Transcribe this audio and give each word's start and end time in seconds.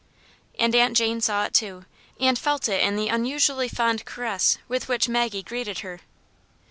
And 0.57 0.73
Aunt 0.73 0.97
Jane 0.97 1.21
saw 1.21 1.45
it 1.45 1.53
too, 1.53 1.85
and 2.19 2.39
felt 2.39 2.67
it 2.67 2.81
in 2.81 2.95
the 2.95 3.11
un 3.11 3.23
usually 3.23 3.67
fond 3.67 4.03
caress 4.03 4.57
with 4.67 4.87
which 4.87 5.07
Maggie 5.07 5.43
greeted 5.43 5.81
her. 5.81 5.99